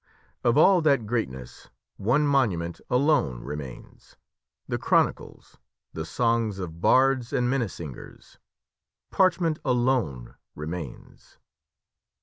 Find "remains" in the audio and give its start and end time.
3.43-4.17, 10.55-11.37